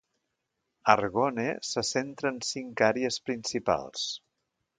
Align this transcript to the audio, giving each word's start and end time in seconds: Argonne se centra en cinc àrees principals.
Argonne 0.93 1.45
se 1.73 1.83
centra 1.89 2.31
en 2.37 2.41
cinc 2.53 2.83
àrees 2.89 3.23
principals. 3.29 4.09